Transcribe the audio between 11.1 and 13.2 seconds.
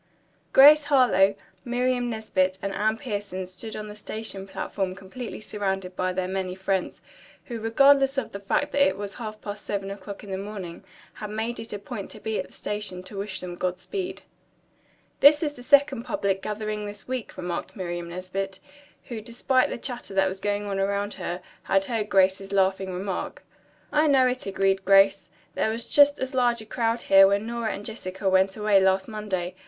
had made it a point to be at the station to